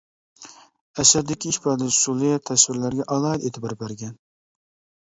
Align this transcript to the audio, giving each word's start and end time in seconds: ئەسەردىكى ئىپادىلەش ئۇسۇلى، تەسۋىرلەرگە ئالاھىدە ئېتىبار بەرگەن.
ئەسەردىكى 1.03 1.51
ئىپادىلەش 1.53 1.99
ئۇسۇلى، 2.01 2.33
تەسۋىرلەرگە 2.51 3.09
ئالاھىدە 3.13 3.47
ئېتىبار 3.51 3.79
بەرگەن. 3.85 4.19